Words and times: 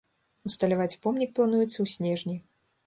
Усталяваць 0.49 0.97
помнік 1.05 1.37
плануецца 1.39 1.73
ў 1.83 1.87
снежні. 1.99 2.35